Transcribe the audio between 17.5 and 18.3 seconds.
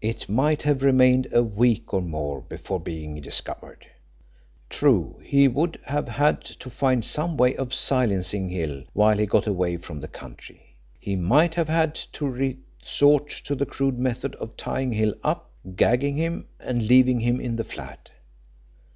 the flat.